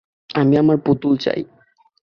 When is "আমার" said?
0.57-0.77